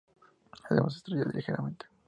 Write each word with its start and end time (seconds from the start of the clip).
Además 0.67 0.93
se 0.93 0.97
estrechan 0.97 1.31
ligeramente. 1.35 1.85